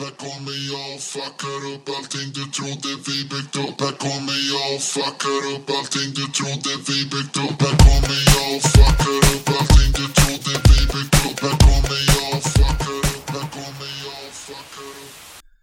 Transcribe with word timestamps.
Här 0.00 0.14
kommer 0.26 0.56
jag 0.72 0.86
och 0.94 1.02
fuckar 1.12 1.60
upp 1.72 1.86
allting 1.96 2.28
du 2.38 2.44
trodde 2.56 2.90
vi 3.06 3.16
byggt 3.32 3.56
upp. 3.64 3.78
Här 3.84 3.96
kommer 4.06 4.38
jag 4.52 4.66
och 4.74 4.82
fuckar 4.94 5.42
upp 5.52 5.66
allting 5.78 6.10
du 6.18 6.26
trodde 6.38 6.72
vi 6.88 6.98
byggt 7.12 7.36
upp. 7.44 7.58
Här 7.64 7.76
kommer 7.86 8.20
jag 8.34 8.48
och 8.56 8.62
fuckar 8.74 9.20
upp 9.32 9.48
allting 9.58 9.90
du 10.00 10.06
trodde 10.18 10.52
vi 10.70 10.78
byggt 10.92 11.16
upp. 11.26 11.38
Här 11.44 11.56
kommer 11.66 12.00
jag 12.12 12.28
och 12.36 12.44
fuckar 12.54 13.00
upp, 13.14 13.28
här 13.34 13.46
kommer 13.56 13.90
jag 14.04 14.18
och 14.28 14.34
fuckar 14.46 14.90
upp. 15.02 15.12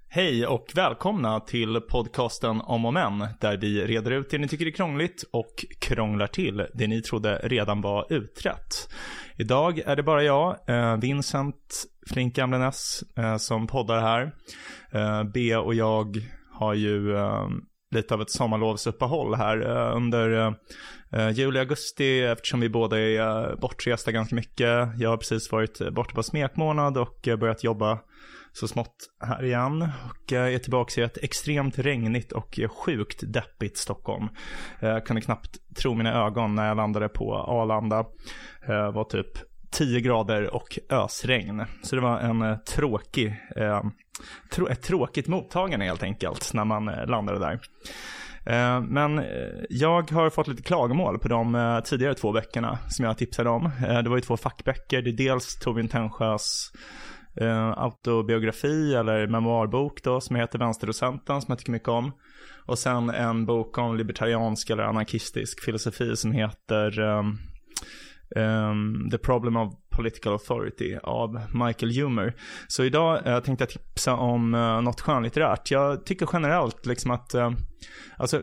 Hej 0.09 0.47
och 0.47 0.67
välkomna 0.75 1.39
till 1.39 1.81
podcasten 1.81 2.61
Om 2.61 2.85
och 2.85 2.93
Men, 2.93 3.27
där 3.39 3.57
vi 3.57 3.88
reder 3.88 4.11
ut 4.11 4.29
det 4.29 4.38
ni 4.38 4.47
tycker 4.47 4.65
är 4.65 4.71
krångligt 4.71 5.23
och 5.31 5.65
krånglar 5.79 6.27
till 6.27 6.65
det 6.73 6.88
ni 6.88 7.01
trodde 7.01 7.39
redan 7.43 7.81
var 7.81 8.13
utrett. 8.13 8.89
Idag 9.38 9.79
är 9.79 9.95
det 9.95 10.04
bara 10.04 10.23
jag, 10.23 10.57
eh, 10.67 10.97
Vincent 10.97 11.88
Flink 12.07 12.35
Gamlenäs, 12.35 13.03
eh, 13.17 13.37
som 13.37 13.67
poddar 13.67 14.01
här. 14.01 14.31
Eh, 14.91 15.23
B 15.23 15.55
och 15.55 15.73
jag 15.73 16.17
har 16.53 16.73
ju 16.73 17.15
eh, 17.15 17.48
lite 17.91 18.13
av 18.13 18.21
ett 18.21 18.31
sommarlovsuppehåll 18.31 19.35
här 19.35 19.70
eh, 19.70 19.95
under 19.95 20.55
eh, 21.12 21.29
juli, 21.29 21.59
augusti 21.59 22.21
eftersom 22.21 22.59
vi 22.59 22.70
båda 22.70 22.99
är 22.99 23.55
bortresta 23.55 24.12
ganska 24.12 24.35
mycket. 24.35 24.89
Jag 24.98 25.09
har 25.09 25.17
precis 25.17 25.51
varit 25.51 25.91
borta 25.91 26.15
på 26.15 26.23
smekmånad 26.23 26.98
och 26.98 27.29
börjat 27.39 27.63
jobba 27.63 27.99
så 28.53 28.67
smått 28.67 28.95
här 29.20 29.43
igen. 29.43 29.81
Och 29.81 30.31
jag 30.31 30.53
är 30.53 30.59
tillbaka 30.59 31.01
i 31.01 31.03
ett 31.03 31.17
extremt 31.17 31.79
regnigt 31.79 32.31
och 32.31 32.59
sjukt 32.70 33.34
deppigt 33.34 33.77
Stockholm. 33.77 34.27
Jag 34.79 35.05
kunde 35.05 35.21
knappt 35.21 35.76
tro 35.76 35.93
mina 35.93 36.26
ögon 36.26 36.55
när 36.55 36.67
jag 36.67 36.77
landade 36.77 37.09
på 37.09 37.35
Arlanda. 37.35 38.05
Det 38.67 38.91
var 38.91 39.03
typ 39.03 39.27
10 39.77 40.02
grader 40.02 40.55
och 40.55 40.80
ösregn. 40.90 41.66
Så 41.81 41.95
det 41.95 42.02
var 42.02 42.20
en 42.20 42.41
eh, 42.41 42.58
tråkig, 42.58 43.27
eh, 43.55 43.81
ett 44.70 44.81
tråkigt 44.81 45.27
mottagande 45.27 45.85
helt 45.85 46.04
enkelt 46.04 46.54
när 46.54 46.66
man 46.66 46.88
eh, 46.88 47.08
landade 47.08 47.40
där. 47.40 47.59
Eh, 48.46 48.82
men 48.82 49.24
jag 49.70 50.12
har 50.12 50.29
fått 50.29 50.48
lite 50.48 50.63
klagomål 50.63 51.20
på 51.20 51.27
de 51.27 51.82
tidigare 51.85 52.13
två 52.13 52.32
böckerna 52.32 52.79
som 52.90 53.05
jag 53.05 53.18
tipsade 53.18 53.49
om. 53.49 53.71
Det 53.79 54.10
var 54.10 54.18
ju 54.18 54.21
två 54.21 54.38
fackböcker. 54.38 55.01
Det 55.01 55.10
är 55.10 55.18
dels 55.18 55.60
Torbjörn 55.60 55.88
Tännsjös 55.88 56.71
autobiografi 57.76 58.96
eller 58.96 59.27
memoarbok 59.27 60.04
då 60.04 60.21
som 60.21 60.35
heter 60.35 60.60
Vänsterdocenten 60.60 61.41
som 61.41 61.51
jag 61.51 61.60
tycker 61.60 61.71
mycket 61.71 61.88
om. 61.88 62.12
Och 62.66 62.79
sen 62.79 63.10
en 63.10 63.46
bok 63.46 63.77
om 63.77 63.98
libertariansk 63.98 64.69
eller 64.69 64.84
anarkistisk 64.84 65.63
filosofi 65.63 66.16
som 66.16 66.31
heter 66.31 67.00
um, 68.35 69.09
The 69.11 69.17
Problem 69.17 69.57
of 69.57 69.73
Political 69.89 70.33
Authority 70.33 70.97
av 71.03 71.41
Michael 71.53 71.91
Humer. 71.91 72.33
Så 72.67 72.83
idag 72.83 73.28
uh, 73.28 73.39
tänkte 73.39 73.61
jag 73.61 73.69
tipsa 73.69 74.13
om 74.13 74.53
uh, 74.53 74.81
något 74.81 75.01
skönlitterärt. 75.01 75.72
Jag 75.72 76.06
tycker 76.06 76.29
generellt 76.33 76.85
liksom 76.85 77.11
att, 77.11 77.35
uh, 77.35 77.51
alltså 78.17 78.41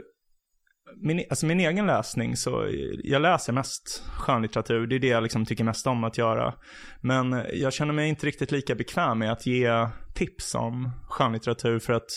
min, 0.96 1.22
alltså 1.30 1.46
min 1.46 1.60
egen 1.60 1.86
läsning 1.86 2.36
så, 2.36 2.70
jag 3.04 3.22
läser 3.22 3.52
mest 3.52 4.04
skönlitteratur. 4.18 4.86
Det 4.86 4.94
är 4.94 5.00
det 5.00 5.06
jag 5.06 5.22
liksom 5.22 5.44
tycker 5.44 5.64
mest 5.64 5.86
om 5.86 6.04
att 6.04 6.18
göra. 6.18 6.54
Men 7.00 7.44
jag 7.52 7.72
känner 7.72 7.92
mig 7.92 8.08
inte 8.08 8.26
riktigt 8.26 8.52
lika 8.52 8.74
bekväm 8.74 9.18
med 9.18 9.32
att 9.32 9.46
ge 9.46 9.88
tips 10.14 10.54
om 10.54 10.90
skönlitteratur 11.08 11.78
för 11.78 11.92
att 11.92 12.10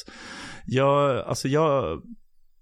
jag, 0.65 1.19
alltså 1.27 1.47
jag 1.47 2.01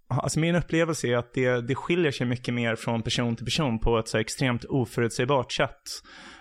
Alltså 0.08 0.40
min 0.40 0.56
upplevelse 0.56 1.08
är 1.08 1.18
att 1.18 1.34
det, 1.34 1.62
det 1.62 1.76
skiljer 1.76 2.12
sig 2.12 2.28
mycket 2.28 2.54
mer 2.54 2.76
från 2.76 3.02
person 3.02 3.36
till 3.36 3.46
person 3.46 3.80
på 3.80 4.00
ett 4.00 4.08
så 4.08 4.18
extremt 4.18 4.66
oförutsägbart 4.66 5.52
sätt. 5.52 5.82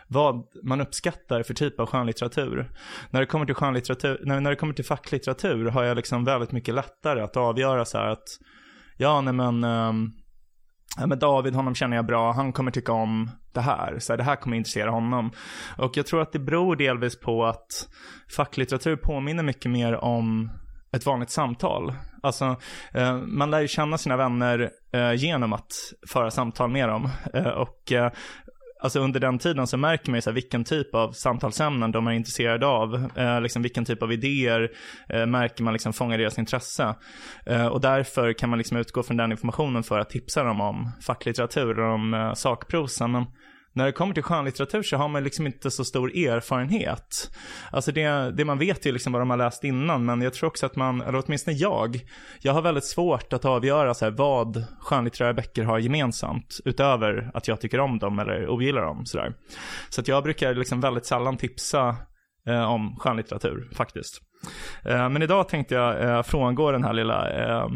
Vad 0.08 0.44
man 0.62 0.80
uppskattar 0.80 1.42
för 1.42 1.54
typ 1.54 1.80
av 1.80 1.86
skönlitteratur. 1.86 2.70
När 3.10 3.20
det 3.20 3.26
kommer 3.26 3.46
till 3.46 3.54
skönlitteratur, 3.54 4.20
när, 4.24 4.40
när 4.40 4.50
det 4.50 4.56
kommer 4.56 4.74
till 4.74 4.84
facklitteratur 4.84 5.66
har 5.66 5.84
jag 5.84 5.96
liksom 5.96 6.24
väldigt 6.24 6.52
mycket 6.52 6.74
lättare 6.74 7.20
att 7.20 7.36
avgöra 7.36 7.84
så 7.84 7.98
här 7.98 8.06
att 8.06 8.24
ja, 8.96 9.20
nej 9.20 9.34
men, 9.34 9.64
um, 9.64 10.12
ja, 10.98 11.06
men 11.06 11.18
David, 11.18 11.54
honom 11.54 11.74
känner 11.74 11.96
jag 11.96 12.06
bra, 12.06 12.32
han 12.32 12.52
kommer 12.52 12.70
tycka 12.70 12.92
om 12.92 13.30
det 13.52 13.60
här, 13.60 13.98
så 13.98 14.12
här, 14.12 14.18
det 14.18 14.24
här 14.24 14.36
kommer 14.36 14.56
intressera 14.56 14.90
honom. 14.90 15.30
Och 15.78 15.96
jag 15.96 16.06
tror 16.06 16.22
att 16.22 16.32
det 16.32 16.38
beror 16.38 16.76
delvis 16.76 17.20
på 17.20 17.44
att 17.44 17.88
facklitteratur 18.36 18.96
påminner 18.96 19.42
mycket 19.42 19.70
mer 19.70 19.94
om 19.94 20.50
ett 20.94 21.06
vanligt 21.06 21.30
samtal. 21.30 21.92
Alltså, 22.22 22.56
eh, 22.94 23.16
man 23.16 23.50
lär 23.50 23.60
ju 23.60 23.68
känna 23.68 23.98
sina 23.98 24.16
vänner 24.16 24.70
eh, 24.92 25.12
genom 25.12 25.52
att 25.52 25.72
föra 26.08 26.30
samtal 26.30 26.70
med 26.70 26.88
dem. 26.88 27.08
Eh, 27.34 27.46
och 27.46 27.92
eh, 27.92 28.12
alltså 28.82 29.00
under 29.00 29.20
den 29.20 29.38
tiden 29.38 29.66
så 29.66 29.76
märker 29.76 30.10
man 30.10 30.16
ju 30.16 30.22
så 30.22 30.30
här, 30.30 30.34
vilken 30.34 30.64
typ 30.64 30.94
av 30.94 31.12
samtalsämnen 31.12 31.92
de 31.92 32.06
är 32.06 32.12
intresserade 32.12 32.66
av. 32.66 33.10
Eh, 33.16 33.40
liksom 33.40 33.62
vilken 33.62 33.84
typ 33.84 34.02
av 34.02 34.12
idéer 34.12 34.70
eh, 35.08 35.26
märker 35.26 35.64
man 35.64 35.72
liksom 35.72 35.92
fångar 35.92 36.18
deras 36.18 36.38
intresse. 36.38 36.94
Eh, 37.46 37.66
och 37.66 37.80
därför 37.80 38.32
kan 38.32 38.50
man 38.50 38.58
liksom 38.58 38.76
utgå 38.76 39.02
från 39.02 39.16
den 39.16 39.30
informationen 39.30 39.82
för 39.82 39.98
att 39.98 40.10
tipsa 40.10 40.42
dem 40.42 40.60
om 40.60 40.90
facklitteratur 41.06 41.80
och 41.80 41.94
om 41.94 42.14
eh, 42.14 42.32
sakprosa. 42.32 43.06
Men 43.06 43.26
när 43.74 43.86
det 43.86 43.92
kommer 43.92 44.14
till 44.14 44.22
skönlitteratur 44.22 44.82
så 44.82 44.96
har 44.96 45.08
man 45.08 45.24
liksom 45.24 45.46
inte 45.46 45.70
så 45.70 45.84
stor 45.84 46.16
erfarenhet. 46.16 47.30
Alltså 47.70 47.92
det, 47.92 48.30
det 48.30 48.44
man 48.44 48.58
vet 48.58 48.86
är 48.86 48.92
liksom 48.92 49.12
vad 49.12 49.22
de 49.22 49.30
har 49.30 49.36
läst 49.36 49.64
innan, 49.64 50.04
men 50.04 50.22
jag 50.22 50.34
tror 50.34 50.48
också 50.48 50.66
att 50.66 50.76
man, 50.76 51.00
eller 51.00 51.22
åtminstone 51.26 51.56
jag, 51.56 52.00
jag 52.40 52.52
har 52.52 52.62
väldigt 52.62 52.84
svårt 52.84 53.32
att 53.32 53.44
avgöra 53.44 53.94
så 53.94 54.04
här, 54.04 54.12
vad 54.12 54.64
skönlitterära 54.78 55.34
böcker 55.34 55.64
har 55.64 55.78
gemensamt, 55.78 56.58
utöver 56.64 57.30
att 57.34 57.48
jag 57.48 57.60
tycker 57.60 57.80
om 57.80 57.98
dem 57.98 58.18
eller 58.18 58.48
ogillar 58.48 58.82
dem. 58.82 59.06
Så, 59.06 59.18
där. 59.18 59.34
så 59.88 60.00
att 60.00 60.08
jag 60.08 60.22
brukar 60.22 60.54
liksom 60.54 60.80
väldigt 60.80 61.06
sällan 61.06 61.36
tipsa 61.36 61.96
eh, 62.48 62.70
om 62.70 62.96
skönlitteratur, 62.98 63.70
faktiskt. 63.74 64.20
Eh, 64.84 65.08
men 65.08 65.22
idag 65.22 65.48
tänkte 65.48 65.74
jag 65.74 66.02
eh, 66.02 66.22
frångå 66.22 66.72
den 66.72 66.84
här 66.84 66.92
lilla 66.92 67.30
eh, 67.30 67.68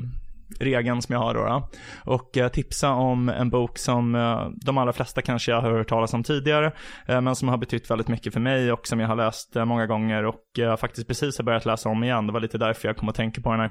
regeln 0.60 1.02
som 1.02 1.12
jag 1.12 1.20
har 1.20 1.34
då. 1.34 1.44
då 1.44 1.68
och 2.12 2.36
eh, 2.36 2.48
tipsa 2.48 2.90
om 2.90 3.28
en 3.28 3.50
bok 3.50 3.78
som 3.78 4.14
eh, 4.14 4.48
de 4.64 4.78
allra 4.78 4.92
flesta 4.92 5.22
kanske 5.22 5.52
jag 5.52 5.60
har 5.60 5.70
hört 5.70 5.88
talas 5.88 6.14
om 6.14 6.22
tidigare. 6.22 6.72
Eh, 7.06 7.20
men 7.20 7.36
som 7.36 7.48
har 7.48 7.56
betytt 7.56 7.90
väldigt 7.90 8.08
mycket 8.08 8.32
för 8.32 8.40
mig 8.40 8.72
och 8.72 8.86
som 8.86 9.00
jag 9.00 9.08
har 9.08 9.16
läst 9.16 9.56
eh, 9.56 9.64
många 9.64 9.86
gånger 9.86 10.24
och 10.24 10.58
eh, 10.58 10.76
faktiskt 10.76 11.08
precis 11.08 11.38
har 11.38 11.44
börjat 11.44 11.66
läsa 11.66 11.88
om 11.88 12.04
igen. 12.04 12.26
Det 12.26 12.32
var 12.32 12.40
lite 12.40 12.58
därför 12.58 12.88
jag 12.88 12.96
kom 12.96 13.08
att 13.08 13.14
tänka 13.14 13.40
på 13.40 13.50
den 13.50 13.60
här. 13.60 13.70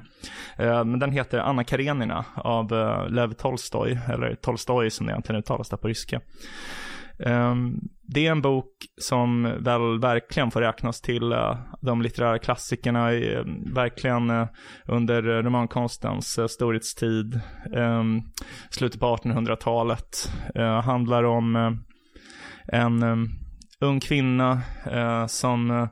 Eh, 0.56 0.84
men 0.84 0.98
den 0.98 1.12
heter 1.12 1.38
Anna 1.38 1.64
Karenina 1.64 2.24
av 2.36 2.70
Lev 3.10 3.32
Tolstoj, 3.32 3.98
eller 4.08 4.34
Tolstoj 4.34 4.90
som 4.90 5.06
det 5.06 5.12
egentligen 5.12 5.38
uttalas 5.38 5.68
där 5.68 5.76
på 5.76 5.88
ryska. 5.88 6.20
Ehm, 7.24 7.80
det 8.02 8.26
är 8.26 8.30
en 8.30 8.42
bok 8.42 8.70
som 9.00 9.42
väl 9.42 10.00
verkligen 10.00 10.50
får 10.50 10.60
räknas 10.60 11.00
till 11.00 11.32
eh, 11.32 11.58
de 11.80 12.02
litterära 12.02 12.38
klassikerna, 12.38 13.12
ehm, 13.12 13.74
verkligen 13.74 14.30
eh, 14.30 14.46
under 14.86 15.22
romankonstens 15.22 16.38
eh, 16.38 16.46
storhetstid, 16.46 17.40
ehm, 17.74 18.20
slutet 18.70 19.00
på 19.00 19.16
1800-talet. 19.16 20.32
handlar 20.84 21.24
om 21.24 21.78
en 22.72 23.02
ung 23.80 24.00
kvinna 24.00 24.62
som 25.28 25.88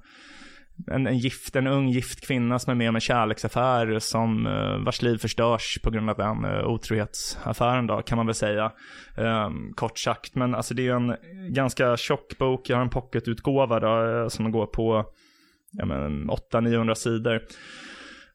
en, 0.90 1.06
en, 1.06 1.18
gift, 1.18 1.56
en 1.56 1.66
ung 1.66 1.88
gift 1.88 2.26
kvinna 2.26 2.58
som 2.58 2.70
är 2.70 2.74
med 2.74 2.88
om 2.88 2.94
en 2.94 3.00
kärleksaffär 3.00 3.98
som 3.98 4.46
eh, 4.46 4.84
vars 4.84 5.02
liv 5.02 5.18
förstörs 5.18 5.78
på 5.82 5.90
grund 5.90 6.10
av 6.10 6.16
den 6.16 6.44
eh, 6.44 6.66
otrohetsaffären 6.66 7.86
då 7.86 8.02
kan 8.02 8.16
man 8.16 8.26
väl 8.26 8.34
säga. 8.34 8.72
Um, 9.16 9.72
kort 9.74 9.98
sagt, 9.98 10.34
men 10.34 10.54
alltså 10.54 10.74
det 10.74 10.88
är 10.88 10.94
en 10.94 11.16
ganska 11.52 11.96
tjock 11.96 12.38
bok. 12.38 12.68
Jag 12.68 12.76
har 12.76 12.82
en 12.82 12.90
pocketutgåva 12.90 13.80
då 13.80 14.22
eh, 14.22 14.28
som 14.28 14.52
går 14.52 14.66
på 14.66 15.04
ja, 15.72 15.84
800-900 15.84 16.94
sidor. 16.94 17.42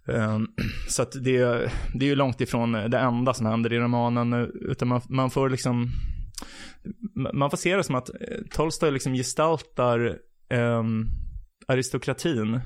Um, 0.06 0.48
så 0.88 1.02
att 1.02 1.12
det, 1.12 1.70
det 1.94 2.06
är 2.06 2.10
ju 2.10 2.16
långt 2.16 2.42
ifrån 2.42 2.72
det 2.72 3.00
enda 3.00 3.34
som 3.34 3.46
händer 3.46 3.74
i 3.74 3.80
romanen, 3.80 4.52
utan 4.62 4.88
man, 4.88 5.02
man 5.10 5.30
får 5.30 5.50
liksom 5.50 5.90
man 7.34 7.50
får 7.50 7.58
se 7.58 7.76
det 7.76 7.84
som 7.84 7.96
att 7.96 8.10
Tolstoj 8.52 8.92
liksom 8.92 9.14
gestaltar 9.14 10.18
um, 10.50 11.10
aristokratin 11.72 12.62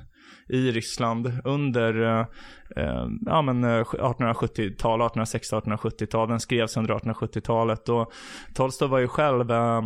i 0.49 0.71
Ryssland 0.71 1.31
under 1.43 2.01
eh, 2.03 2.25
eh 2.75 3.07
ja, 3.25 3.41
1870-tal, 3.41 5.01
1860 5.01 5.55
1870-tal. 5.55 6.27
Den 6.29 6.39
skrevs 6.39 6.77
under 6.77 6.93
1870-talet 6.93 7.89
och 7.89 8.11
Tolstoj 8.53 8.87
var 8.87 8.99
ju 8.99 9.07
själv 9.07 9.51
eh, 9.51 9.83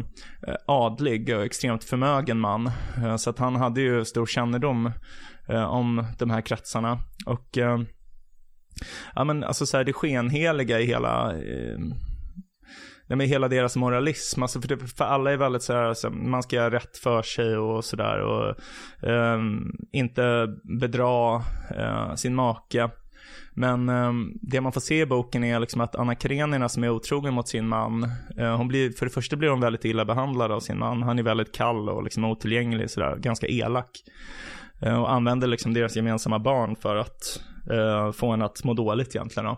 adlig 0.68 1.36
och 1.36 1.46
extremt 1.46 1.84
förmögen 1.84 2.40
man. 2.40 2.72
Eh, 3.04 3.16
så 3.16 3.30
att 3.30 3.40
han 3.40 3.56
hade 3.56 3.82
ju 3.82 4.06
stor 4.06 4.26
kännedom 4.26 4.92
eh, 5.50 5.64
om 5.64 6.06
de 6.20 6.30
här 6.30 6.42
kretsarna. 6.42 7.00
Och 7.26 7.58
eh, 7.58 7.80
ja, 9.16 9.24
men 9.24 9.44
alltså 9.44 9.66
så 9.66 9.78
här, 9.78 9.84
det 9.84 9.94
skenheliga 9.94 10.80
i 10.80 10.86
hela 10.86 11.34
eh, 11.34 11.80
nej, 13.10 13.18
men 13.18 13.28
hela 13.28 13.48
deras 13.48 13.76
moralism. 13.76 14.42
Alltså 14.42 14.62
för, 14.62 14.68
det, 14.68 14.78
för 14.78 15.06
alla 15.06 15.32
är 15.32 15.38
väldigt 15.38 15.64
så 15.64 15.74
här, 15.74 15.84
alltså, 15.84 16.10
man 16.10 16.44
ska 16.44 16.56
göra 16.56 16.72
rätt 16.72 16.98
för 16.98 17.22
sig 17.22 17.58
och 17.58 17.86
sådär. 17.86 18.20
Och 18.20 18.56
um, 19.02 19.72
inte 19.92 20.48
bedra 20.80 21.36
uh, 21.36 22.16
sin 22.16 22.36
make. 22.36 22.90
Men 23.54 23.90
um, 23.90 24.38
det 24.42 24.62
man 24.62 24.72
får 24.72 24.82
se 24.82 25.02
i 25.02 25.06
boken 25.06 25.44
är 25.44 25.60
liksom 25.60 25.82
att 25.82 25.96
Anna 25.96 26.16
Karenina 26.16 26.70
som 26.70 26.84
är 26.84 26.90
otrogen 26.90 27.34
mot 27.34 27.48
sin 27.48 27.68
man, 27.68 28.04
uh, 28.40 28.56
hon 28.56 28.68
blir, 28.68 28.92
för 28.92 29.06
det 29.06 29.12
första 29.12 29.36
blir 29.36 29.50
hon 29.50 29.62
väldigt 29.62 29.86
illa 29.86 30.06
behandlad 30.06 30.52
av 30.52 30.60
sin 30.60 30.80
man. 30.80 31.04
Han 31.04 31.20
är 31.20 31.24
väldigt 31.24 31.56
kall 31.56 31.90
och 31.90 32.04
liksom 32.04 32.24
otillgänglig 32.24 32.90
sådär, 32.90 33.16
ganska 33.16 33.48
elak. 33.48 33.90
Eh, 34.82 35.02
och 35.02 35.12
använder 35.12 35.48
liksom 35.48 35.74
deras 35.74 35.96
gemensamma 35.96 36.40
barn 36.40 36.76
för 36.76 36.96
att 36.96 37.42
eh, 37.72 38.12
få 38.12 38.32
en 38.32 38.42
att 38.42 38.64
må 38.64 38.74
dåligt 38.74 39.16
egentligen. 39.16 39.46
Då. 39.46 39.58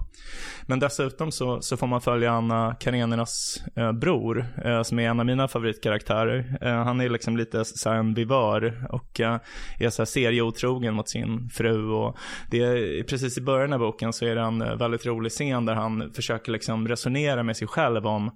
Men 0.65 0.79
dessutom 0.79 1.31
så, 1.31 1.61
så 1.61 1.77
får 1.77 1.87
man 1.87 2.01
följa 2.01 2.31
Anna 2.31 2.75
Karenernas 2.79 3.63
eh, 3.75 3.91
bror, 3.91 4.45
eh, 4.65 4.81
som 4.83 4.99
är 4.99 5.09
en 5.09 5.19
av 5.19 5.25
mina 5.25 5.47
favoritkaraktärer. 5.47 6.57
Eh, 6.61 6.83
han 6.83 7.01
är 7.01 7.09
liksom 7.09 7.37
lite 7.37 7.65
såhär 7.65 7.97
en 7.97 8.13
vivör 8.13 8.87
och 8.89 9.19
eh, 9.19 9.39
är 9.79 9.89
såhär 9.89 10.05
serieotrogen 10.05 10.93
mot 10.93 11.09
sin 11.09 11.49
fru. 11.49 11.89
Och 11.89 12.17
det 12.51 12.63
är, 12.63 13.03
precis 13.03 13.37
i 13.37 13.41
början 13.41 13.73
av 13.73 13.79
boken 13.79 14.13
så 14.13 14.25
är 14.25 14.35
det 14.35 14.41
en 14.41 14.61
eh, 14.61 14.75
väldigt 14.75 15.05
rolig 15.05 15.31
scen 15.31 15.65
där 15.65 15.75
han 15.75 16.11
försöker 16.13 16.51
liksom 16.51 16.87
resonera 16.87 17.43
med 17.43 17.57
sig 17.57 17.67
själv 17.67 18.07
om 18.07 18.31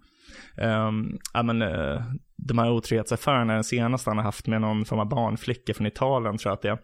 Um, 0.58 1.18
ja, 1.34 1.44
men, 1.44 1.62
uh, 1.62 2.02
de 2.38 2.58
här 2.58 2.72
otrohetsaffärerna, 2.72 3.54
den 3.54 3.64
senaste 3.64 4.10
han 4.10 4.18
har 4.18 4.24
haft 4.24 4.48
med 4.48 4.62
någon 4.62 4.86
form 4.86 5.00
av 5.00 5.10
barnflicka 5.10 5.74
från 5.74 5.88
Italien 5.88 6.38
tror 6.38 6.50
jag 6.50 6.56
att 6.56 6.62
det 6.62 6.70
är. 6.70 6.78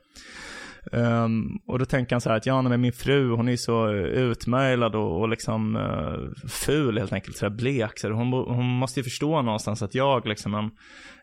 Um, 0.92 1.60
och 1.68 1.80
då 1.80 1.86
tänker 1.86 2.16
han 2.16 2.22
så 2.22 2.30
här 2.30 2.38
att 2.38 2.46
ja, 2.46 2.62
men 2.62 2.82
min 2.82 2.94
fru 2.94 3.32
hon 3.32 3.50
är 3.50 3.56
så 3.56 3.90
utmärglad 3.92 4.96
och, 4.96 5.20
och 5.20 5.30
liksom 5.30 5.76
uh, 5.76 6.48
ful 6.50 6.98
helt 6.98 7.14
enkelt, 7.14 7.38
så 7.38 7.46
här 7.46 7.56
blek. 7.56 8.00
Så 8.00 8.12
hon, 8.12 8.34
hon 8.34 8.66
måste 8.66 9.00
ju 9.00 9.04
förstå 9.04 9.42
någonstans 9.42 9.82
att 9.82 9.96
jag 9.96 10.28
liksom 10.28 10.56
en, 10.56 10.70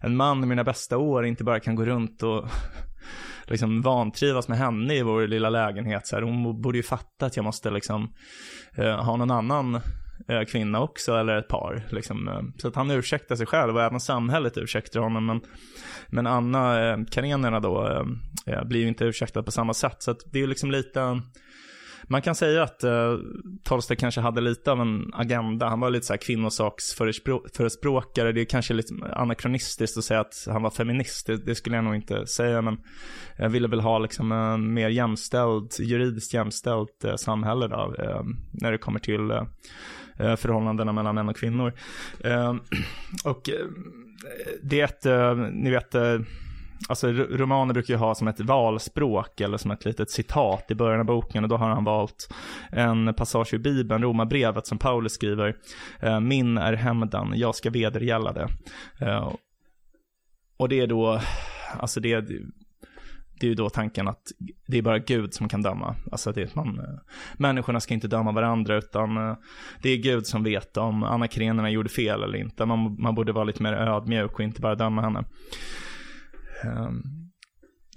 en 0.01 0.17
man 0.17 0.45
i 0.45 0.47
mina 0.47 0.65
bästa 0.65 0.99
år 0.99 1.27
inte 1.27 1.45
bara 1.45 1.61
kan 1.61 1.75
gå 1.75 1.85
runt 1.85 2.23
och 2.23 2.49
liksom 3.47 3.83
vantrivas 3.83 4.49
med 4.49 4.59
henne 4.59 4.95
i 4.95 5.03
vår 5.03 5.27
lilla 5.27 5.51
lägenhet. 5.51 6.07
Så 6.07 6.17
här, 6.17 6.23
hon 6.23 6.61
borde 6.61 6.79
ju 6.79 6.83
fatta 6.83 7.27
att 7.27 7.37
jag 7.37 7.45
måste 7.45 7.71
liksom 7.71 8.15
uh, 8.79 9.05
ha 9.05 9.17
någon 9.17 9.31
annan 9.31 9.81
Eh, 10.29 10.45
kvinna 10.45 10.81
också, 10.81 11.17
eller 11.17 11.37
ett 11.37 11.49
par. 11.49 11.83
Liksom. 11.91 12.29
Eh, 12.29 12.41
så 12.57 12.69
att 12.69 12.75
han 12.75 12.91
ursäktar 12.91 13.37
sig 13.37 13.47
själv 13.47 13.77
och 13.77 13.83
även 13.83 14.01
samhället 14.01 14.59
ursäktar 14.59 15.01
honom. 15.01 15.27
Men, 15.27 15.41
men 16.09 16.27
Anna, 16.27 16.91
eh, 16.91 16.99
Karenerna 17.11 17.61
då, 17.61 18.05
blir 18.65 18.81
ju 18.81 18.89
inte 18.89 19.05
ursäktad 19.05 19.43
på 19.43 19.51
samma 19.51 19.75
sätt. 19.75 19.97
Så 20.03 20.11
att 20.11 20.21
det 20.33 20.39
är 20.39 20.41
ju 20.41 20.47
liksom 20.47 20.71
lite, 20.71 21.21
man 22.05 22.23
kan 22.23 22.35
säga 22.35 22.63
att 22.63 22.85
eh, 22.85 23.17
Tolstoj 23.65 23.97
kanske 23.97 24.21
hade 24.21 24.41
lite 24.41 24.73
av 24.73 24.81
en 24.81 25.11
agenda. 25.13 25.69
Han 25.69 25.81
var 25.81 25.91
lite 25.91 26.07
så 26.07 26.13
här 26.13 26.19
kvinnosaksförespråkare. 26.19 28.33
Det 28.33 28.41
är 28.41 28.45
kanske 28.45 28.75
lite 28.75 28.95
anakronistiskt 29.13 29.99
att 29.99 30.05
säga 30.05 30.21
att 30.21 30.47
han 30.47 30.63
var 30.63 30.71
feminist. 30.71 31.27
Det, 31.27 31.37
det, 31.37 31.55
skulle 31.55 31.77
jag 31.77 31.85
nog 31.85 31.95
inte 31.95 32.27
säga. 32.27 32.63
Men 32.63 32.81
jag 33.37 33.49
ville 33.49 33.69
väl 33.69 33.81
ha 33.81 33.99
liksom 33.99 34.33
en 34.33 34.75
mer 34.75 34.89
jämställd, 34.89 35.73
juridiskt 35.81 36.35
jämställt 36.35 37.05
eh, 37.05 37.17
samhälle 37.17 37.69
då. 37.69 37.95
eh, 37.99 38.23
när 38.53 38.73
det 38.73 38.79
kommer 38.79 39.01
till 39.01 39.31
Eh, 39.31 39.43
eh 40.27 40.37
förhållandena 40.37 40.93
mellan 40.93 41.15
män 41.15 41.29
och 41.29 41.37
kvinnor. 41.37 41.73
Eh, 42.25 42.55
och 43.25 43.51
eh, 43.51 43.67
det 44.63 44.81
är 44.81 44.85
ett, 44.85 45.07
eh, 45.07 45.37
ni 45.37 45.71
vet, 45.71 45.95
eh, 45.95 46.19
Alltså 46.89 47.13
romaner 47.13 47.75
brukar 47.75 47.95
ju 47.95 47.99
ha 47.99 48.15
som 48.15 48.29
ett 48.29 48.41
valspråk 48.41 49.41
eller 49.41 49.57
som 49.57 49.71
ett 49.71 49.85
litet 49.85 50.11
citat 50.11 50.71
i 50.71 50.75
början 50.75 51.01
av 51.01 51.07
boken 51.07 51.45
och 51.45 51.51
då 51.51 51.57
har 51.57 51.69
han 51.69 51.85
valt 51.85 52.35
en 52.71 53.15
passage 53.15 53.55
ur 53.55 53.59
Bibeln, 53.59 54.03
Romarbrevet 54.03 54.67
som 54.67 54.79
Paulus 54.79 55.13
skriver. 55.13 55.57
Eh, 56.01 56.21
Min 56.21 56.59
är 56.59 56.73
hämnden, 56.73 57.33
jag 57.35 57.55
ska 57.55 57.71
vedergälla 57.71 58.33
det. 58.33 58.49
Eh, 59.01 59.33
och 60.57 60.69
det 60.69 60.81
är 60.81 60.87
då, 60.87 61.21
alltså 61.79 62.01
det, 62.01 62.21
det 63.41 63.47
är 63.47 63.49
ju 63.49 63.55
då 63.55 63.71
tanken 63.71 64.09
att 64.09 64.23
det 64.67 64.79
är 64.79 64.83
bara 64.83 64.99
Gud 64.99 65.35
som 65.35 65.49
kan 65.49 65.63
döma. 65.63 65.97
Alltså 66.13 66.33
det 66.33 66.43
är 66.43 66.51
man, 66.55 66.79
eh, 66.79 67.01
människorna 67.35 67.81
ska 67.81 67.95
inte 67.95 68.09
döma 68.09 68.33
varandra 68.33 68.77
utan 68.77 69.37
det 69.83 69.91
är 69.91 69.97
Gud 69.97 70.27
som 70.27 70.45
vet 70.45 70.77
om 70.77 71.03
Anna 71.03 71.29
Karenina 71.29 71.71
gjorde 71.71 71.89
fel 71.89 72.23
eller 72.23 72.39
inte. 72.39 72.67
Man, 72.67 72.97
man 72.99 73.15
borde 73.15 73.33
vara 73.33 73.45
lite 73.45 73.63
mer 73.63 73.73
ödmjuk 73.73 74.33
och 74.33 74.41
inte 74.41 74.61
bara 74.61 74.75
döma 74.75 75.03
henne. 75.03 75.25
Um, 76.65 77.28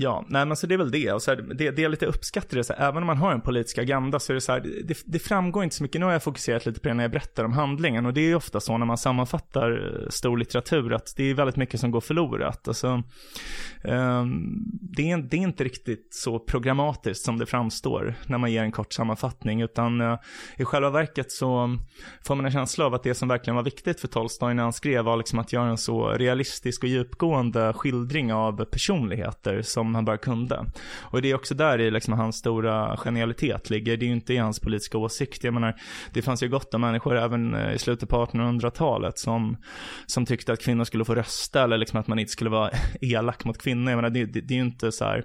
Ja, 0.02 0.26
nej 0.28 0.46
men 0.46 0.58
så 0.58 0.68
det 0.68 0.74
är 0.74 0.78
väl 0.78 0.92
det. 0.92 1.12
Och 1.12 1.22
så 1.22 1.32
här, 1.32 1.38
det, 1.38 1.72
det 1.72 1.82
jag 1.82 1.90
lite 1.90 2.06
uppskattar 2.06 2.58
det, 2.58 2.64
så 2.64 2.74
här, 2.74 2.88
även 2.90 3.04
om 3.04 3.08
man 3.08 3.18
har 3.18 3.32
en 3.32 3.42
politisk 3.42 3.78
agenda 3.78 4.20
så 4.20 4.34
är 4.34 4.36
det 4.36 4.42
så 4.42 4.52
här, 4.52 4.60
det, 4.84 4.98
det, 5.06 5.20
framgår 5.20 5.64
inte 5.64 5.76
så 5.76 5.84
mycket. 5.84 6.00
Nu 6.00 6.06
har 6.06 6.14
jag 6.14 6.24
fokuserat 6.24 6.66
lite 6.66 6.80
på 6.80 6.88
det 6.88 6.94
när 6.94 7.04
jag 7.04 7.12
berättar 7.12 7.44
om 7.44 7.54
handlingen. 7.54 8.06
Och 8.06 8.14
det 8.14 8.22
är 8.22 8.26
ju 8.26 8.36
ofta 8.36 8.60
så 8.60 8.78
när 8.78 8.86
man 8.86 8.98
sammanfattar 8.98 9.72
eh, 9.72 10.10
stor 10.10 10.38
litteratur 10.38 10.94
att 10.94 11.14
det 11.18 11.24
är 11.24 11.34
väldigt 11.34 11.56
mycket 11.56 11.80
som 11.80 11.92
går 11.92 12.02
förlorat. 12.02 12.68
Alltså, 12.68 13.04
um, 13.84 14.64
det, 14.82 15.12
är, 15.12 15.18
det 15.18 15.38
är 15.38 15.42
inte 15.42 15.64
riktigt 15.64 16.08
så 16.12 16.40
programmatiskt 16.40 17.26
som 17.26 17.40
det 17.40 17.46
framstår 17.46 18.16
när 18.26 18.38
man 18.38 18.52
ger 18.52 18.64
en 18.64 18.72
kort 18.72 18.94
sammanfattning. 18.94 19.62
Utan 19.62 20.02
uh, 20.02 20.18
i 20.58 20.66
själva 20.66 20.90
verket 20.90 21.32
så 21.32 21.78
får 22.24 22.36
man 22.36 22.46
en 22.46 22.52
känsla 22.52 22.86
av 22.86 22.94
att 22.94 23.04
det 23.04 23.16
som 23.16 23.28
verkligen 23.28 23.56
var 23.56 23.64
viktigt 23.64 24.00
för 24.00 24.08
Tolstoj 24.08 24.54
när 24.54 24.64
han 24.64 24.74
skrev 24.74 25.06
var 25.06 25.18
liksom 25.18 25.40
att 25.40 25.54
göra 25.54 25.70
en 25.70 25.78
så 25.78 26.10
realistisk 26.10 26.84
och 26.84 26.90
djupgående 26.90 27.74
skildring 27.74 28.34
av 28.34 28.66
personligheter 28.66 29.62
som 29.62 29.91
han 29.96 30.06
bara 30.06 30.18
kunde. 30.18 30.66
Och 31.02 31.22
det 31.22 31.32
är 31.32 31.36
också 31.36 31.56
där 31.56 31.82
i 31.82 31.92
liksom 31.92 32.14
hans 32.14 32.36
stora 32.36 32.98
genialitet 32.98 33.70
ligger. 33.70 33.98
Det 33.98 34.06
är 34.06 34.08
ju 34.08 34.14
inte 34.14 34.34
i 34.34 34.38
hans 34.38 34.60
politiska 34.60 34.98
åsikt. 34.98 35.44
Jag 35.44 35.54
menar, 35.54 35.76
det 36.14 36.22
fanns 36.22 36.44
ju 36.44 36.50
gott 36.50 36.74
om 36.74 36.82
människor 36.82 37.18
även 37.18 37.54
eh, 37.56 37.74
i 37.74 37.80
slutet 37.80 38.10
på 38.10 38.26
1800-talet 38.26 39.20
som, 39.20 39.58
som 40.06 40.26
tyckte 40.26 40.54
att 40.54 40.62
kvinnor 40.62 40.84
skulle 40.84 41.06
få 41.06 41.16
rösta 41.16 41.64
eller 41.64 41.78
liksom 41.78 42.00
att 42.00 42.08
man 42.08 42.20
inte 42.20 42.32
skulle 42.32 42.50
vara 42.50 42.72
elak 43.02 43.46
mot 43.46 43.58
kvinnor. 43.58 43.92
Jag 43.92 43.98
menar, 43.98 44.10
det, 44.10 44.26
det, 44.26 44.42
det 44.42 44.54
är 44.54 44.56
ju 44.56 44.64
inte 44.64 44.92
så 44.92 45.06
här, 45.06 45.24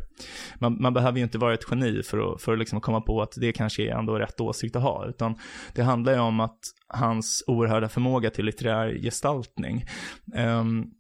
man, 0.58 0.82
man, 0.82 0.94
behöver 0.94 1.18
ju 1.18 1.24
inte 1.24 1.38
vara 1.38 1.54
ett 1.54 1.64
geni 1.70 2.02
för 2.02 2.32
att, 2.32 2.42
för 2.42 2.52
att 2.52 2.58
liksom 2.58 2.80
komma 2.80 3.00
på 3.00 3.22
att 3.22 3.32
det 3.36 3.52
kanske 3.52 3.82
är 3.82 3.98
ändå 3.98 4.18
rätt 4.18 4.40
åsikt 4.40 4.76
att 4.76 4.82
ha, 4.82 5.06
utan 5.06 5.34
det 5.74 5.82
handlar 5.82 6.12
ju 6.12 6.18
om 6.18 6.40
att 6.40 6.58
hans 6.88 7.44
oerhörda 7.46 7.88
förmåga 7.88 8.30
till 8.30 8.44
litterär 8.44 8.98
gestaltning. 9.02 9.84
Um, 10.36 10.90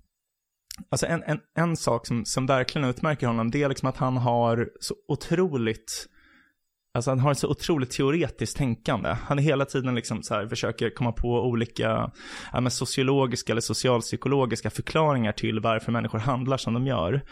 Alltså 0.88 1.06
en, 1.06 1.22
en, 1.22 1.40
en 1.56 1.76
sak 1.76 2.06
som, 2.06 2.24
som 2.24 2.46
verkligen 2.46 2.88
utmärker 2.88 3.26
honom, 3.26 3.50
det 3.50 3.62
är 3.62 3.68
liksom 3.68 3.88
att 3.88 3.96
han 3.96 4.16
har 4.16 4.68
så 4.80 4.94
otroligt 5.08 6.08
Alltså 6.96 7.10
han 7.10 7.20
har 7.20 7.32
ett 7.32 7.38
så 7.38 7.48
otroligt 7.48 7.90
teoretiskt 7.90 8.56
tänkande. 8.56 9.16
Han 9.22 9.38
är 9.38 9.42
hela 9.42 9.64
tiden 9.64 9.94
liksom 9.94 10.22
så 10.22 10.34
här, 10.34 10.46
försöker 10.46 10.90
komma 10.90 11.12
på 11.12 11.28
olika 11.28 12.10
ja, 12.52 12.60
men 12.60 12.70
sociologiska 12.70 13.52
eller 13.52 13.60
socialpsykologiska 13.60 14.70
förklaringar 14.70 15.32
till 15.32 15.60
varför 15.60 15.92
människor 15.92 16.18
handlar 16.18 16.56
som 16.56 16.74
de 16.74 16.86
gör. 16.86 17.22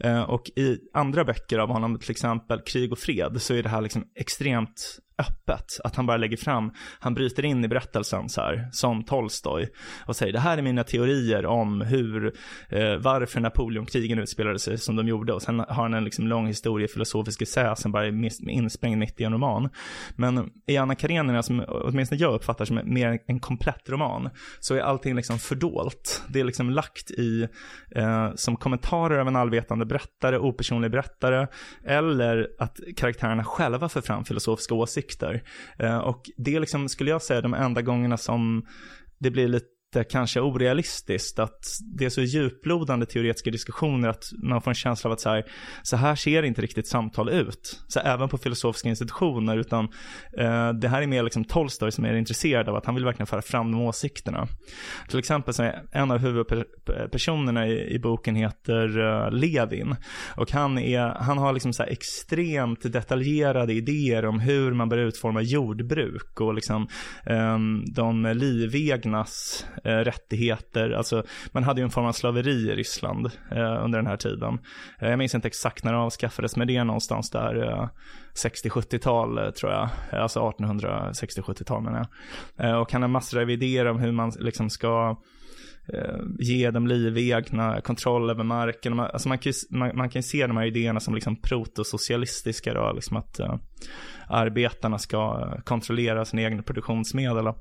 Eh, 0.00 0.22
och 0.22 0.50
i 0.56 0.78
andra 0.94 1.24
böcker 1.24 1.58
av 1.58 1.68
honom, 1.68 1.98
till 1.98 2.10
exempel 2.10 2.60
Krig 2.60 2.92
och 2.92 2.98
fred, 2.98 3.42
så 3.42 3.54
är 3.54 3.62
det 3.62 3.68
här 3.68 3.80
liksom 3.80 4.04
extremt 4.20 4.98
öppet. 5.18 5.80
Att 5.84 5.96
han 5.96 6.06
bara 6.06 6.16
lägger 6.16 6.36
fram, 6.36 6.72
han 6.98 7.14
bryter 7.14 7.44
in 7.44 7.64
i 7.64 7.68
berättelsen 7.68 8.28
så 8.28 8.40
här, 8.40 8.68
som 8.72 9.04
Tolstoj. 9.04 9.68
Och 10.06 10.16
säger 10.16 10.32
det 10.32 10.40
här 10.40 10.58
är 10.58 10.62
mina 10.62 10.84
teorier 10.84 11.46
om 11.46 11.80
hur, 11.80 12.26
eh, 12.68 12.96
varför 12.96 13.40
Napoleonkrigen 13.40 14.18
utspelade 14.18 14.58
sig 14.58 14.78
som 14.78 14.96
de 14.96 15.08
gjorde. 15.08 15.32
Och 15.32 15.42
sen 15.42 15.58
har 15.58 15.82
han 15.82 15.94
en 15.94 16.04
liksom 16.04 16.26
lång 16.26 16.46
historiefilosofisk 16.46 17.42
essä 17.42 17.76
som 17.76 17.92
bara 17.92 18.06
är 18.06 18.48
insprängd 18.50 18.98
mitt 18.98 19.20
i 19.20 19.24
en 19.24 19.32
roman. 19.32 19.68
Men 20.16 20.50
i 20.66 20.76
Anna 20.76 20.94
Karenina, 20.94 21.42
som 21.42 21.64
åtminstone 21.68 22.20
jag 22.20 22.34
uppfattar 22.34 22.64
som 22.64 22.80
mer 22.84 23.18
en 23.26 23.40
komplett 23.40 23.90
roman, 23.90 24.30
så 24.60 24.74
är 24.74 24.80
allting 24.80 25.16
liksom 25.16 25.38
fördolt. 25.38 26.22
Det 26.28 26.40
är 26.40 26.44
liksom 26.44 26.70
lagt 26.70 27.10
i, 27.10 27.48
eh, 27.96 28.30
som 28.34 28.56
kommentarer 28.56 29.18
av 29.18 29.28
en 29.28 29.36
allvetande 29.36 29.86
berättare, 29.86 30.38
opersonlig 30.38 30.90
berättare, 30.90 31.48
eller 31.84 32.48
att 32.58 32.80
karaktärerna 32.96 33.44
själva 33.44 33.88
för 33.88 34.00
fram 34.00 34.24
filosofiska 34.24 34.74
åsikter 34.74 35.03
konflikter. 35.04 35.42
Eh, 35.78 35.98
och 35.98 36.30
det 36.36 36.60
liksom, 36.60 36.88
skulle 36.88 37.10
jag 37.10 37.22
säga, 37.22 37.40
de 37.40 37.54
enda 37.54 37.82
gångerna 37.82 38.16
som 38.16 38.66
det 39.18 39.30
blir 39.30 39.48
lite 39.48 39.66
lite 39.94 40.10
kanske 40.10 40.40
orealistiskt. 40.40 41.38
Att 41.38 41.60
det 41.98 42.04
är 42.04 42.10
så 42.10 42.22
djuplodande 42.22 43.06
teoretiska 43.06 43.50
diskussioner 43.50 44.08
att 44.08 44.24
man 44.42 44.62
får 44.62 44.70
en 44.70 44.74
känsla 44.74 45.08
av 45.08 45.12
att 45.12 45.20
så 45.20 45.28
här, 45.30 45.44
så 45.82 45.96
här 45.96 46.14
ser 46.14 46.42
inte 46.42 46.62
riktigt 46.62 46.88
samtal 46.88 47.28
ut. 47.28 47.84
Så 47.88 48.00
även 48.00 48.28
på 48.28 48.38
filosofiska 48.38 48.88
institutioner, 48.88 49.56
utan 49.56 49.84
eh, 50.38 50.72
det 50.72 50.88
här 50.88 51.02
är 51.02 51.06
mer 51.06 51.22
liksom 51.22 51.44
Tolstoj 51.44 51.92
som 51.92 52.04
är 52.04 52.14
intresserad 52.14 52.68
av 52.68 52.76
att 52.76 52.86
han 52.86 52.94
vill 52.94 53.04
verkligen 53.04 53.26
föra 53.26 53.42
fram 53.42 53.72
de 53.72 53.80
åsikterna. 53.80 54.48
Till 55.08 55.18
exempel 55.18 55.54
så 55.54 55.62
är 55.62 55.82
en 55.92 56.10
av 56.10 56.18
huvudpersonerna 56.18 57.66
i, 57.66 57.94
i 57.94 57.98
boken 57.98 58.34
heter 58.34 58.98
uh, 58.98 59.30
Levin. 59.30 59.96
Och 60.36 60.52
han, 60.52 60.78
är, 60.78 61.00
han 61.00 61.38
har 61.38 61.52
liksom 61.52 61.72
så 61.72 61.82
här 61.82 61.90
extremt 61.90 62.92
detaljerade 62.92 63.72
idéer 63.72 64.24
om 64.24 64.40
hur 64.40 64.72
man 64.72 64.88
bör 64.88 64.98
utforma 64.98 65.42
jordbruk 65.42 66.40
och 66.40 66.54
liksom 66.54 66.88
um, 67.26 67.84
de 67.94 68.32
livegnas 68.34 69.66
eh, 69.84 69.96
rättigheter. 69.96 70.90
Alltså, 70.90 71.22
man 71.52 71.64
hade 71.64 71.80
ju 71.80 71.84
en 71.84 71.90
form 71.90 72.06
av 72.06 72.12
slaveri 72.12 72.70
i 72.70 72.74
Ryssland 72.74 73.26
eh, 73.50 73.84
under 73.84 73.98
den 73.98 74.06
här 74.06 74.16
tiden. 74.16 74.58
Eh, 74.98 75.10
jag 75.10 75.18
minns 75.18 75.34
inte 75.34 75.48
exakt 75.48 75.84
när 75.84 75.92
det 75.92 75.98
avskaffades, 75.98 76.56
men 76.56 76.66
det 76.66 76.76
är 76.76 76.84
någonstans 76.84 77.30
där 77.30 77.62
eh, 77.62 77.88
60-70-tal 78.34 79.38
eh, 79.38 79.50
tror 79.50 79.72
jag. 79.72 79.88
Eh, 80.12 80.22
alltså 80.22 80.40
1860-70-tal 80.40 81.82
menar 81.82 82.06
jag. 82.56 82.66
Eh, 82.66 82.76
och 82.76 82.92
han 82.92 83.02
har 83.02 83.08
massor 83.08 83.40
av 83.40 83.50
idéer 83.50 83.86
om 83.86 83.98
hur 83.98 84.12
man 84.12 84.32
liksom 84.38 84.70
ska 84.70 85.16
Eh, 85.88 86.16
ge 86.38 86.70
dem 86.70 86.86
livegna, 86.86 87.80
kontroll 87.80 88.30
över 88.30 88.44
marken. 88.44 88.96
Man, 88.96 89.10
alltså 89.12 89.28
man, 89.28 89.38
kan 89.38 89.52
ju, 89.52 89.78
man, 89.78 89.96
man 89.96 90.10
kan 90.10 90.18
ju 90.18 90.22
se 90.22 90.46
de 90.46 90.56
här 90.56 90.66
idéerna 90.66 91.00
som 91.00 91.14
liksom 91.14 91.36
protosocialistiska 91.36 92.74
då, 92.74 92.92
liksom 92.92 93.16
att 93.16 93.40
uh, 93.40 93.56
arbetarna 94.28 94.98
ska 94.98 95.16
eh, 95.16 95.60
kontrollera 95.62 96.24
sina 96.24 96.42
egna 96.42 96.62
produktionsmedel. 96.62 97.46
Uh, 97.46 97.52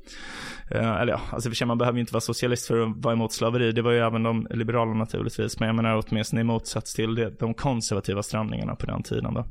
eller 0.71 1.13
ja, 1.13 1.21
alltså 1.31 1.49
för 1.49 1.55
sig, 1.55 1.67
man 1.67 1.77
behöver 1.77 1.97
ju 1.97 2.01
inte 2.01 2.13
vara 2.13 2.21
socialist 2.21 2.67
för 2.67 2.79
att 2.79 2.97
vara 2.97 3.13
emot 3.13 3.33
slaveri. 3.33 3.71
Det 3.71 3.81
var 3.81 3.91
ju 3.91 3.99
även 3.99 4.23
de 4.23 4.47
liberala 4.49 4.93
naturligtvis, 4.93 5.59
men 5.59 5.67
jag 5.67 5.75
menar 5.75 6.03
åtminstone 6.07 6.41
i 6.41 6.43
motsats 6.43 6.93
till 6.93 7.15
det, 7.15 7.39
de 7.39 7.53
konservativa 7.53 8.23
strömningarna 8.23 8.75
på 8.75 8.85
den 8.85 9.03
tiden 9.03 9.33
då. 9.33 9.45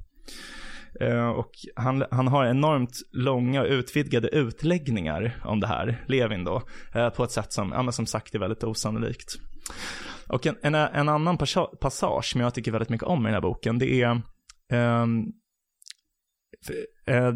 Eh, 1.00 1.28
och 1.28 1.50
han, 1.76 2.04
han 2.10 2.28
har 2.28 2.46
enormt 2.46 3.00
långa 3.12 3.60
och 3.60 3.68
utvidgade 3.68 4.28
utläggningar 4.28 5.36
om 5.44 5.60
det 5.60 5.66
här, 5.66 6.04
Levin 6.06 6.44
då, 6.44 6.62
eh, 6.94 7.10
på 7.10 7.24
ett 7.24 7.30
sätt 7.30 7.52
som, 7.52 7.72
ja 7.72 7.82
men 7.82 7.92
som 7.92 8.06
sagt 8.06 8.34
är 8.34 8.38
väldigt 8.38 8.64
osannolikt. 8.64 9.34
Och 10.28 10.46
en, 10.46 10.56
en, 10.62 10.74
en 10.74 11.08
annan 11.08 11.38
passage 11.80 12.24
som 12.24 12.40
jag 12.40 12.54
tycker 12.54 12.72
väldigt 12.72 12.88
mycket 12.88 13.08
om 13.08 13.20
i 13.20 13.24
den 13.24 13.34
här 13.34 13.40
boken, 13.40 13.78
det 13.78 14.02
är 14.02 14.10
um, 14.72 15.32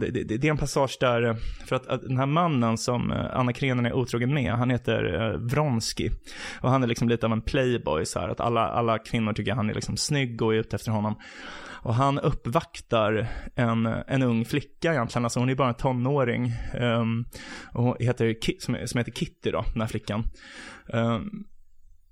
det, 0.01 0.45
är 0.45 0.51
en 0.51 0.57
passage 0.57 0.97
där, 1.01 1.37
för 1.67 1.77
att, 1.77 2.03
den 2.03 2.19
här 2.19 2.27
mannen 2.27 2.79
som 2.79 3.11
Anna 3.33 3.53
Krenin 3.53 3.87
är 3.87 3.93
otrogen 3.93 4.35
med, 4.35 4.53
han 4.53 4.71
heter 4.71 5.37
Vronsky. 5.39 6.11
Och 6.61 6.71
han 6.71 6.83
är 6.83 6.87
liksom 6.87 7.09
lite 7.09 7.27
av 7.27 7.33
en 7.33 7.43
playboy 7.43 8.05
så 8.05 8.21
här, 8.21 8.29
att 8.29 8.41
alla, 8.41 8.69
alla 8.69 8.99
kvinnor 8.99 9.33
tycker 9.33 9.53
han 9.53 9.71
är 9.71 9.75
liksom 9.75 9.97
snygg 9.97 10.43
och 10.43 10.55
är 10.55 10.59
ute 10.59 10.77
efter 10.77 10.91
honom. 10.91 11.15
Och 11.87 11.95
han 11.95 12.19
uppvaktar 12.19 13.28
en, 13.55 13.87
en 13.87 14.23
ung 14.23 14.45
flicka 14.45 14.93
egentligen, 14.93 15.25
alltså 15.25 15.38
hon 15.38 15.49
är 15.49 15.55
bara 15.55 15.69
en 15.69 15.75
tonåring. 15.75 16.52
Um, 16.81 17.26
och 17.75 17.97
heter, 18.00 18.37
som, 18.61 18.76
som 18.87 18.99
heter 18.99 19.12
Kitty 19.12 19.50
då, 19.50 19.64
den 19.73 19.81
här 19.81 19.88
flickan. 19.88 20.25
Um, 20.87 21.47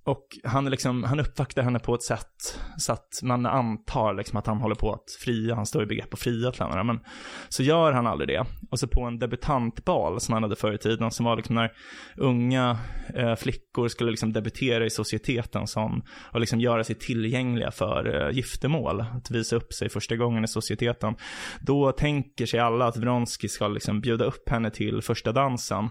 och 0.04 0.26
han, 0.44 0.70
liksom, 0.70 1.04
han 1.04 1.20
uppvaktar 1.20 1.62
henne 1.62 1.78
på 1.78 1.94
ett 1.94 2.02
sätt 2.02 2.60
så 2.78 2.92
att 2.92 3.08
man 3.22 3.46
antar 3.46 4.14
liksom 4.14 4.38
att 4.38 4.46
han 4.46 4.58
håller 4.58 4.74
på 4.74 4.92
att 4.92 5.10
fria, 5.20 5.54
han 5.54 5.66
står 5.66 5.82
i 5.82 5.86
begrepp 5.86 6.14
att 6.14 6.20
fria 6.20 6.50
till 6.50 6.62
henne. 6.62 6.82
Men 6.82 7.00
så 7.48 7.62
gör 7.62 7.92
han 7.92 8.06
aldrig 8.06 8.28
det. 8.28 8.46
Och 8.70 8.78
så 8.78 8.86
på 8.86 9.02
en 9.02 9.18
debutantbal 9.18 10.20
som 10.20 10.32
han 10.32 10.42
hade 10.42 10.56
förr 10.56 10.72
i 10.72 10.78
tiden, 10.78 11.10
som 11.10 11.26
var 11.26 11.36
liksom 11.36 11.54
när 11.54 11.72
unga 12.16 12.78
eh, 13.14 13.34
flickor 13.34 13.88
skulle 13.88 14.10
liksom 14.10 14.32
debutera 14.32 14.86
i 14.86 14.90
societeten 14.90 15.66
som, 15.66 16.02
och 16.32 16.40
liksom 16.40 16.60
göra 16.60 16.84
sig 16.84 16.96
tillgängliga 16.96 17.70
för 17.70 18.26
eh, 18.26 18.36
giftermål, 18.36 19.00
att 19.00 19.30
visa 19.30 19.56
upp 19.56 19.72
sig 19.72 19.88
första 19.88 20.16
gången 20.16 20.44
i 20.44 20.48
societeten. 20.48 21.14
Då 21.60 21.92
tänker 21.92 22.46
sig 22.46 22.60
alla 22.60 22.86
att 22.86 22.96
Vronsky 22.96 23.48
ska 23.48 23.68
liksom 23.68 24.00
bjuda 24.00 24.24
upp 24.24 24.48
henne 24.48 24.70
till 24.70 25.02
första 25.02 25.32
dansen. 25.32 25.88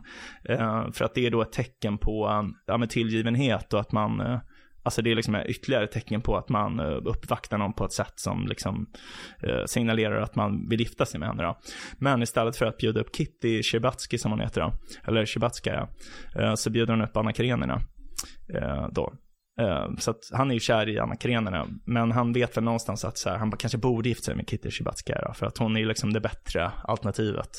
Eh, 0.50 0.92
för 0.92 1.06
att 1.06 1.16
det 1.16 1.26
är 1.26 1.32
då 1.32 1.42
ett 1.42 1.52
tecken 1.52 1.98
på 1.98 2.46
ja, 2.66 2.78
med 2.78 2.90
tillgivenhet 2.90 3.74
och 3.74 3.80
att 3.80 3.92
man 3.92 4.03
man, 4.08 4.28
eh, 4.28 4.40
alltså 4.84 5.02
det 5.02 5.12
är 5.12 5.16
liksom 5.16 5.36
ytterligare 5.36 5.88
tecken 5.88 6.22
på 6.22 6.38
att 6.38 6.50
man 6.50 6.80
eh, 6.80 6.98
uppvaktar 7.06 7.58
någon 7.58 7.74
på 7.74 7.86
ett 7.86 7.94
sätt 7.94 8.14
som 8.16 8.48
liksom 8.48 8.90
eh, 9.44 9.66
signalerar 9.66 10.22
att 10.22 10.36
man 10.36 10.70
vill 10.70 10.80
gifta 10.80 11.06
sig 11.06 11.20
med 11.20 11.30
henne 11.30 11.44
då. 11.44 11.60
Men 11.98 12.22
istället 12.22 12.56
för 12.56 12.66
att 12.66 12.78
bjuda 12.78 13.00
upp 13.00 13.16
Kitty 13.16 13.64
Shebatsky 13.64 14.18
som 14.18 14.32
hon 14.32 14.40
heter 14.40 14.62
då, 14.62 14.74
eller 15.08 15.26
Sherbatskaya, 15.26 15.88
så 16.56 16.70
bjuder 16.70 16.94
hon 16.94 17.02
upp 17.02 17.18
Anna 17.18 17.34
Karenina 17.34 17.82
då. 18.92 19.14
Eh, 19.60 19.88
så 19.98 20.12
att 20.12 20.20
han 20.32 20.50
är 20.50 20.54
ju 20.54 20.60
kär 20.60 20.90
i 20.90 21.00
Anna 21.00 21.16
Karenina, 21.16 21.68
men 21.86 22.12
han 22.12 22.34
vet 22.34 22.58
väl 22.58 22.64
någonstans 22.64 23.06
att 23.06 23.18
så 23.18 23.30
här, 23.30 23.38
han 23.38 23.52
kanske 23.52 23.78
borde 23.78 24.10
gifta 24.10 24.24
sig 24.24 24.36
med 24.36 24.50
Kitty 24.50 24.72
Szybatskaya, 24.72 25.34
för 25.34 25.46
att 25.46 25.58
hon 25.58 25.76
är 25.76 25.80
ju 25.80 25.88
liksom 25.88 26.14
det 26.14 26.20
bättre 26.20 26.72
alternativet. 26.84 27.50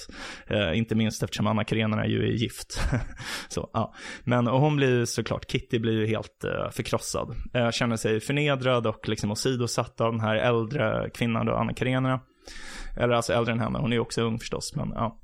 Eh, 0.47 0.79
inte 0.79 0.95
minst 0.95 1.23
eftersom 1.23 1.47
Anna 1.47 1.65
Karenina 1.65 2.07
ju 2.07 2.23
är 2.23 2.33
gift. 2.33 2.81
så, 3.49 3.71
ja. 3.73 3.95
Men 4.25 4.49
och 4.49 4.61
hon 4.61 4.77
blir 4.77 5.05
såklart, 5.05 5.51
Kitty 5.51 5.79
blir 5.79 6.01
ju 6.01 6.07
helt 6.07 6.45
eh, 6.45 6.71
förkrossad. 6.71 7.37
Eh, 7.55 7.71
känner 7.71 7.97
sig 7.97 8.21
förnedrad 8.21 8.87
och 8.87 9.09
liksom 9.09 9.31
åsidosatt 9.31 10.01
av 10.01 10.13
den 10.13 10.21
här 10.21 10.37
äldre 10.37 11.11
kvinnan 11.15 11.47
då, 11.47 11.55
Anna 11.55 11.75
Karenina. 11.75 12.21
Eller 12.97 13.15
alltså 13.15 13.33
äldre 13.33 13.53
än 13.53 13.61
henne, 13.61 13.79
hon 13.79 13.93
är 13.93 13.97
ju 13.97 14.01
också 14.01 14.23
ung 14.23 14.39
förstås, 14.39 14.77
men 14.77 14.93
ja. 14.95 15.21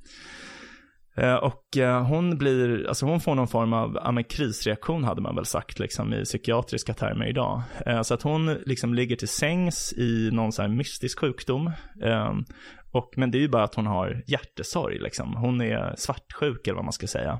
Eh, 1.21 1.35
och 1.35 1.77
eh, 1.77 2.03
hon 2.03 2.39
blir, 2.39 2.89
alltså 2.89 3.07
hon 3.07 3.21
får 3.21 3.35
någon 3.35 3.49
form 3.49 3.73
av 3.73 3.99
ja, 4.05 4.23
krisreaktion 4.29 5.05
hade 5.05 5.21
man 5.21 5.37
väl 5.37 5.45
sagt 5.45 5.79
liksom 5.79 6.15
i 6.15 6.25
psykiatriska 6.25 6.95
termer 6.95 7.27
idag. 7.27 7.62
Eh, 7.87 8.03
så 8.03 8.15
att 8.15 8.23
hon 8.23 8.55
liksom 8.55 8.95
ligger 8.95 9.17
till 9.17 9.29
sängs 9.29 9.93
i 9.93 10.31
någon 10.33 10.53
så 10.53 10.62
här 10.62 10.69
mystisk 10.69 11.21
sjukdom. 11.21 11.71
Ehm, 12.03 12.45
och, 12.93 13.12
men 13.17 13.31
det 13.31 13.39
är 13.39 13.41
ju 13.41 13.49
bara 13.49 13.65
att 13.65 13.75
hon 13.75 13.87
har 13.87 14.23
hjärtesorg 14.27 14.99
liksom. 14.99 15.35
Hon 15.35 15.61
är 15.61 15.95
svartsjuk 15.97 16.67
eller 16.67 16.77
vad 16.77 16.85
man 16.85 16.93
ska 16.93 17.07
säga. 17.07 17.39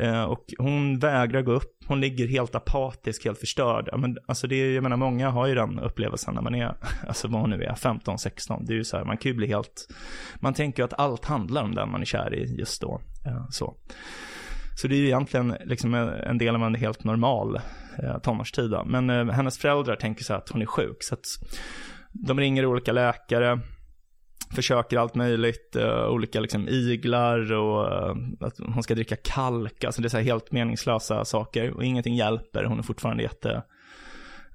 Eh, 0.00 0.22
och 0.22 0.44
hon 0.58 0.98
vägrar 0.98 1.42
gå 1.42 1.52
upp, 1.52 1.84
hon 1.86 2.00
ligger 2.00 2.26
helt 2.28 2.54
apatisk, 2.54 3.24
helt 3.24 3.38
förstörd. 3.38 3.88
men, 3.98 4.18
alltså 4.26 4.46
det 4.46 4.56
är, 4.56 4.74
jag 4.74 4.82
menar, 4.82 4.96
många 4.96 5.30
har 5.30 5.46
ju 5.46 5.54
den 5.54 5.78
upplevelsen 5.78 6.34
när 6.34 6.42
man 6.42 6.54
är, 6.54 6.74
alltså 7.08 7.28
vad 7.28 7.40
hon 7.40 7.50
nu 7.50 7.62
är, 7.62 7.74
15, 7.74 8.18
16. 8.18 8.64
Det 8.64 8.72
är 8.72 8.76
ju 8.76 8.84
så 8.84 8.96
här, 8.96 9.04
man 9.04 9.16
kan 9.16 9.32
ju 9.32 9.36
bli 9.36 9.46
helt, 9.46 9.88
man 10.40 10.54
tänker 10.54 10.82
ju 10.82 10.84
att 10.84 11.00
allt 11.00 11.24
handlar 11.24 11.62
om 11.62 11.74
den 11.74 11.90
man 11.90 12.00
är 12.00 12.04
kär 12.04 12.34
i 12.34 12.56
just 12.58 12.80
då. 12.80 13.00
Eh, 13.26 13.46
så. 13.50 13.76
Så 14.76 14.88
det 14.88 14.94
är 14.94 14.98
ju 14.98 15.06
egentligen 15.06 15.56
liksom 15.64 15.94
en 15.94 16.38
del 16.38 16.54
av 16.54 16.62
en 16.62 16.74
helt 16.74 17.04
normal 17.04 17.60
eh, 17.98 18.18
tonårstid. 18.18 18.74
Men 18.86 19.10
eh, 19.10 19.26
hennes 19.26 19.58
föräldrar 19.58 19.96
tänker 19.96 20.24
så 20.24 20.34
att 20.34 20.48
hon 20.48 20.62
är 20.62 20.66
sjuk. 20.66 21.02
Så 21.02 21.14
att 21.14 21.24
de 22.12 22.40
ringer 22.40 22.66
olika 22.66 22.92
läkare 22.92 23.60
försöker 24.54 24.98
allt 24.98 25.14
möjligt, 25.14 25.76
uh, 25.76 26.08
olika 26.08 26.40
liksom 26.40 26.68
iglar 26.68 27.52
och 27.52 27.84
uh, 27.86 28.16
att 28.40 28.58
hon 28.58 28.82
ska 28.82 28.94
dricka 28.94 29.16
kalk, 29.16 29.84
alltså 29.84 30.02
det 30.02 30.06
är 30.06 30.10
så 30.10 30.18
helt 30.18 30.52
meningslösa 30.52 31.24
saker 31.24 31.70
och 31.70 31.84
ingenting 31.84 32.14
hjälper, 32.14 32.64
hon 32.64 32.78
är 32.78 32.82
fortfarande 32.82 33.22
jätte, 33.22 33.62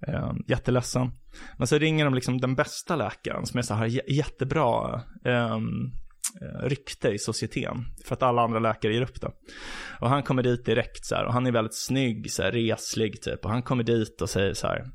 uh, 0.07 0.33
jätteledsen. 0.47 1.11
Men 1.57 1.67
så 1.67 1.77
ringer 1.77 2.05
de 2.05 2.13
liksom 2.13 2.41
den 2.41 2.55
bästa 2.55 2.95
läkaren 2.95 3.45
som 3.45 3.57
är 3.57 3.61
så 3.61 3.73
här 3.73 4.11
jättebra 4.11 5.01
um, 5.25 5.91
rykte 6.61 7.09
i 7.09 7.19
societeten. 7.19 7.85
För 8.05 8.15
att 8.15 8.23
alla 8.23 8.41
andra 8.41 8.59
läkare 8.59 8.93
ger 8.93 9.01
upp 9.01 9.21
det. 9.21 9.31
Och 9.99 10.09
han 10.09 10.23
kommer 10.23 10.43
dit 10.43 10.65
direkt 10.65 11.05
så 11.05 11.15
här, 11.15 11.25
och 11.25 11.33
han 11.33 11.47
är 11.47 11.51
väldigt 11.51 11.75
snygg, 11.75 12.31
så 12.31 12.43
här, 12.43 12.51
reslig 12.51 13.21
typ. 13.21 13.45
Och 13.45 13.51
han 13.51 13.61
kommer 13.61 13.83
dit 13.83 14.21
och 14.21 14.29
säger 14.29 14.53
så 14.53 14.67
här, 14.67 14.85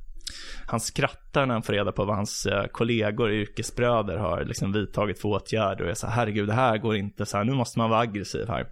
han 0.66 0.80
skrattar 0.80 1.46
när 1.46 1.54
han 1.54 1.62
får 1.62 1.72
reda 1.72 1.92
på 1.92 2.04
vad 2.04 2.16
hans 2.16 2.46
eh, 2.46 2.66
kollegor, 2.66 3.32
yrkesbröder 3.32 4.16
har 4.16 4.44
liksom 4.44 4.72
vidtagit 4.72 5.20
för 5.20 5.28
åtgärder 5.28 5.84
och 5.84 5.90
är 5.90 5.94
så 5.94 6.06
här, 6.06 6.14
herregud 6.14 6.48
det 6.48 6.54
här 6.54 6.78
går 6.78 6.96
inte 6.96 7.26
så 7.26 7.36
här, 7.36 7.44
nu 7.44 7.52
måste 7.52 7.78
man 7.78 7.90
vara 7.90 8.00
aggressiv 8.00 8.48
här. 8.48 8.66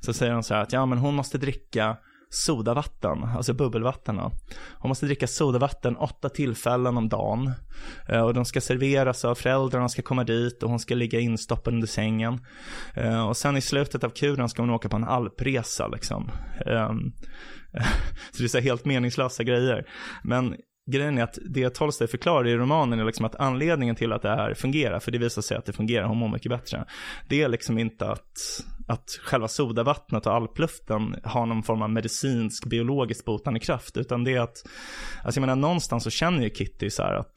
Så 0.00 0.12
säger 0.12 0.32
han 0.32 0.42
så 0.42 0.54
här 0.54 0.62
att 0.62 0.72
ja 0.72 0.86
men 0.86 0.98
hon 0.98 1.14
måste 1.14 1.38
dricka 1.38 1.96
sodavatten, 2.34 3.24
alltså 3.24 3.54
bubbelvatten. 3.54 4.16
Då. 4.16 4.32
Hon 4.78 4.88
måste 4.88 5.06
dricka 5.06 5.26
sodavatten 5.26 5.96
åtta 5.96 6.28
tillfällen 6.28 6.96
om 6.96 7.08
dagen. 7.08 7.52
Eh, 8.08 8.20
och 8.20 8.34
de 8.34 8.44
ska 8.44 8.60
serveras 8.60 9.24
av 9.24 9.34
föräldrarna, 9.34 9.88
ska 9.88 10.02
komma 10.02 10.24
dit 10.24 10.62
och 10.62 10.70
hon 10.70 10.78
ska 10.78 10.94
ligga 10.94 11.20
instoppad 11.20 11.74
under 11.74 11.86
sängen. 11.86 12.40
Eh, 12.94 13.28
och 13.28 13.36
sen 13.36 13.56
i 13.56 13.60
slutet 13.60 14.04
av 14.04 14.10
kuren 14.10 14.48
ska 14.48 14.62
hon 14.62 14.70
åka 14.70 14.88
på 14.88 14.96
en 14.96 15.04
alpresa 15.04 15.88
liksom. 15.88 16.30
Ehm, 16.66 17.12
så 18.32 18.38
det 18.38 18.44
är 18.44 18.48
så 18.48 18.58
helt 18.58 18.84
meningslösa 18.84 19.42
grejer. 19.42 19.86
Men 20.24 20.56
grejen 20.86 21.18
är 21.18 21.22
att 21.22 21.38
det 21.50 21.70
Tolstoj 21.70 22.08
förklarar 22.08 22.46
i 22.46 22.56
romanen 22.56 23.00
är 23.00 23.04
liksom 23.04 23.24
att 23.24 23.34
anledningen 23.34 23.96
till 23.96 24.12
att 24.12 24.22
det 24.22 24.28
här 24.28 24.54
fungerar, 24.54 25.00
för 25.00 25.10
det 25.10 25.18
visar 25.18 25.42
sig 25.42 25.56
att 25.56 25.66
det 25.66 25.72
fungerar, 25.72 26.06
hon 26.06 26.18
mår 26.18 26.28
mycket 26.28 26.50
bättre. 26.50 26.84
Det 27.28 27.42
är 27.42 27.48
liksom 27.48 27.78
inte 27.78 28.10
att, 28.10 28.64
att 28.88 29.10
själva 29.22 29.48
sodavattnet 29.48 30.26
och 30.26 30.34
alpluften 30.34 31.16
har 31.24 31.46
någon 31.46 31.62
form 31.62 31.82
av 31.82 31.90
medicinsk, 31.90 32.66
biologisk 32.66 33.24
botande 33.24 33.60
kraft, 33.60 33.96
utan 33.96 34.24
det 34.24 34.34
är 34.34 34.40
att, 34.40 34.56
alltså 35.24 35.40
jag 35.40 35.46
menar 35.46 35.56
någonstans 35.56 36.04
så 36.04 36.10
känner 36.10 36.42
ju 36.42 36.50
Kitty 36.50 36.90
så 36.90 37.02
här 37.02 37.14
att 37.14 37.36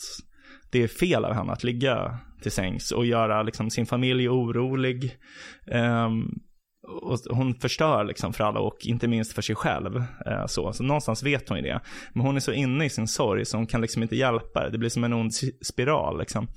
det 0.70 0.84
är 0.84 0.88
fel 0.88 1.25
av 1.25 1.34
henne 1.34 1.51
att 1.51 1.63
ligga 1.63 2.20
till 2.42 2.51
sängs 2.51 2.92
och 2.92 3.06
göra 3.06 3.44
liksom 3.44 3.70
sin 3.70 3.86
familj 3.86 4.30
orolig. 4.30 5.18
Um, 5.66 6.39
och 6.88 7.20
hon 7.29 7.56
förstör 7.56 8.03
liksom 8.03 8.34
för 8.34 8.44
alla 8.44 8.60
och 8.60 8.77
inte 8.86 9.08
minst 9.08 9.34
för 9.34 9.41
sig 9.41 9.56
själv. 9.56 10.03
Eh, 10.25 10.46
så. 10.46 10.74
så 10.74 10.84
någonstans 10.84 11.24
vet 11.24 11.50
hon 11.50 11.58
ju 11.58 11.63
det. 11.63 11.79
Men 12.13 12.25
hon 12.25 12.36
är 12.36 12.39
så 12.39 12.51
inne 12.51 12.86
i 12.86 12.89
sin 12.89 13.08
sorg 13.08 13.46
så 13.46 13.58
hon 13.58 13.67
kan 13.67 13.82
liksom 13.82 14.03
inte 14.03 14.15
hjälpa 14.15 14.63
det. 14.63 14.70
Det 14.70 14.77
blir 14.77 14.89
som 14.89 15.03
en 15.03 15.13
ond 15.13 15.32
spiral 15.62 16.20
liksom. 16.20 16.48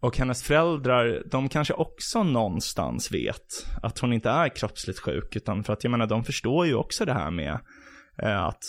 Och 0.00 0.18
hennes 0.18 0.42
föräldrar, 0.42 1.22
de 1.30 1.48
kanske 1.48 1.74
också 1.74 2.22
någonstans 2.22 3.12
vet 3.12 3.66
att 3.82 3.98
hon 3.98 4.12
inte 4.12 4.30
är 4.30 4.48
kroppsligt 4.48 4.98
sjuk. 4.98 5.36
Utan 5.36 5.64
för 5.64 5.72
att 5.72 5.84
jag 5.84 5.90
menar, 5.90 6.06
de 6.06 6.24
förstår 6.24 6.66
ju 6.66 6.74
också 6.74 7.04
det 7.04 7.12
här 7.12 7.30
med 7.30 7.60
eh, 8.18 8.44
att 8.44 8.64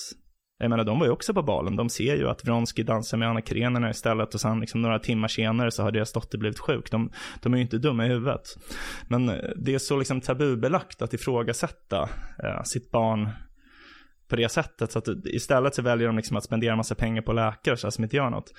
jag 0.64 0.70
menar, 0.70 0.84
de 0.84 1.00
var 1.00 1.06
ju 1.06 1.12
också 1.12 1.34
på 1.34 1.42
balen. 1.42 1.76
De 1.76 1.90
ser 1.90 2.16
ju 2.16 2.30
att 2.30 2.46
Vronsky 2.46 2.84
dansar 2.84 3.18
med 3.18 3.30
Anna 3.30 3.42
Karenina 3.42 3.90
istället 3.90 4.34
och 4.34 4.42
sen 4.42 4.60
liksom 4.60 4.82
några 4.82 5.00
timmar 5.00 5.28
senare 5.28 5.72
så 5.72 5.84
har 5.84 5.92
deras 5.92 6.14
dotter 6.14 6.38
blivit 6.38 6.60
sjuk. 6.60 6.92
De, 6.92 7.10
de 7.42 7.54
är 7.54 7.58
ju 7.58 7.64
inte 7.64 7.78
dumma 7.78 8.06
i 8.06 8.10
huvudet. 8.10 8.58
Men 9.08 9.30
eh, 9.30 9.36
det 9.56 9.74
är 9.74 9.80
så 9.80 9.98
liksom 9.98 10.22
tabubelagt 10.22 11.02
att 11.02 11.14
ifrågasätta 11.14 12.10
eh, 12.44 12.64
sitt 12.64 12.92
barn 12.92 13.30
på 14.34 14.38
det 14.38 14.50
sättet. 14.50 14.92
Så 14.92 15.00
att 15.00 15.08
istället 15.26 15.76
så 15.76 15.82
väljer 15.82 16.08
de 16.08 16.16
liksom 16.18 16.38
att 16.38 16.44
spendera 16.44 16.76
massa 16.76 16.96
pengar 16.96 17.22
på 17.22 17.34
läkare 17.34 17.78
så 17.78 17.88
här, 17.88 17.92
som 17.92 18.04
inte 18.04 18.16
gör 18.16 18.30
något. 18.30 18.54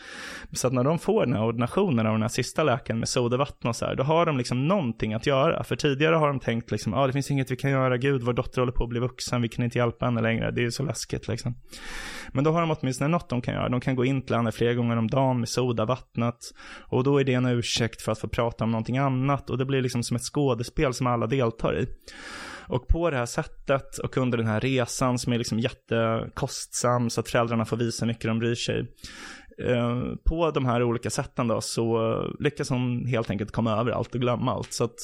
Så 0.53 0.67
att 0.67 0.73
när 0.73 0.85
de 0.85 0.99
får 0.99 1.27
den 1.27 1.35
här 1.35 1.45
ordinationen 1.45 2.07
av 2.07 2.13
den 2.13 2.23
här 2.23 2.29
sista 2.29 2.65
läkaren 2.65 2.99
med 2.99 3.09
sodavatten 3.09 3.69
och 3.69 3.77
så 3.77 3.87
här, 3.87 3.95
då 3.95 4.03
har 4.03 4.27
de 4.27 4.39
liksom 4.39 4.69
någonting 4.69 5.15
att 5.15 5.27
göra. 5.27 5.65
För 5.65 5.77
tidigare 5.77 6.17
har 6.17 6.29
de 6.29 6.41
tänkt 6.41 6.71
liksom, 6.71 6.93
ja 6.93 6.99
ah, 6.99 7.07
det 7.07 7.13
finns 7.13 7.31
inget 7.31 7.51
vi 7.51 7.57
kan 7.57 7.71
göra, 7.71 7.97
gud 7.97 8.23
vår 8.23 8.33
dotter 8.33 8.61
håller 8.61 8.73
på 8.73 8.85
att 8.85 8.91
bli 8.91 9.01
vuxen, 9.01 9.43
vi 9.43 9.49
kan 9.49 9.65
inte 9.65 9.79
hjälpa 9.79 10.05
henne 10.05 10.23
längre, 10.23 10.51
det 10.51 10.65
är 10.65 10.71
så 10.71 10.83
läskigt 10.83 11.29
liksom. 11.29 11.55
Men 12.33 12.45
då 12.45 12.51
har 12.51 12.61
de 12.61 12.77
åtminstone 12.81 13.09
något 13.09 13.29
de 13.29 13.41
kan 13.41 13.55
göra. 13.55 13.69
De 13.69 13.81
kan 13.81 13.97
gå 13.97 14.05
in 14.05 14.23
till 14.23 14.37
henne 14.37 14.53
flera 14.53 14.75
gånger 14.75 14.97
om 14.97 15.09
dagen 15.09 15.41
med 15.41 15.49
sodavattnet. 15.49 16.39
Och 16.91 17.05
då 17.05 17.21
är 17.21 17.25
det 17.25 17.35
en 17.35 17.47
ursäkt 17.47 18.03
för 18.03 18.13
att 18.13 18.19
få 18.19 18.29
prata 18.29 18.65
om 18.65 18.71
någonting 18.71 18.99
annat. 18.99 19.51
Och 19.51 19.59
det 19.59 19.65
blir 19.65 19.83
liksom 19.83 20.03
som 20.03 20.17
ett 20.17 20.23
skådespel 20.23 20.95
som 20.95 21.07
alla 21.07 21.27
deltar 21.27 21.79
i. 21.79 21.87
Och 22.69 22.89
på 22.89 23.11
det 23.11 23.17
här 23.17 23.27
sättet 23.27 23.99
och 23.99 24.17
under 24.17 24.39
den 24.39 24.47
här 24.47 24.61
resan 24.61 25.19
som 25.19 25.33
är 25.33 25.39
liksom 25.39 25.59
jättekostsam 25.59 27.11
så 27.11 27.21
att 27.21 27.29
föräldrarna 27.29 27.65
får 27.65 27.77
visa 27.77 28.05
hur 28.05 28.13
mycket 28.13 28.25
de 28.25 28.39
bryr 28.39 28.55
sig. 28.55 28.95
Eh, 29.59 30.03
på 30.25 30.51
de 30.51 30.67
här 30.67 30.83
olika 30.83 31.11
sätten 31.11 31.49
då 31.49 31.61
så 31.61 32.17
lyckas 32.41 32.71
hon 32.71 33.07
helt 33.07 33.31
enkelt 33.31 33.51
komma 33.51 33.81
över 33.81 33.93
allt 33.93 34.15
och 34.15 34.21
glömma 34.21 34.53
allt. 34.53 34.73
Så 34.73 34.85
att, 34.85 34.97